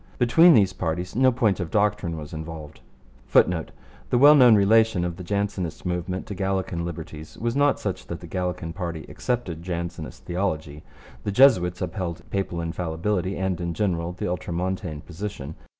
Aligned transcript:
Between 0.17 0.55
these 0.55 0.73
parties 0.73 1.15
no 1.15 1.31
point 1.31 1.59
of 1.59 1.69
doctrine 1.69 2.17
was 2.17 2.33
involved, 2.33 2.79
[Footnote: 3.27 3.69
The 4.09 4.17
well 4.17 4.33
known 4.33 4.55
relation 4.55 5.05
of 5.05 5.15
the 5.15 5.23
Jansenist 5.23 5.85
movement 5.85 6.25
to 6.25 6.33
Gallican 6.33 6.83
liberties 6.83 7.37
was 7.37 7.55
not 7.55 7.79
such 7.79 8.07
that 8.07 8.19
the 8.19 8.25
Gallican 8.25 8.73
party 8.73 9.05
accepted 9.07 9.61
Jansenist 9.61 10.25
theology. 10.25 10.81
The 11.23 11.31
Jesuits 11.31 11.83
upheld 11.83 12.27
papal 12.31 12.61
infallibility 12.61 13.37
and, 13.37 13.61
in 13.61 13.75
general, 13.75 14.11
the 14.13 14.27
Ultramontane 14.27 15.01
position. 15.01 15.53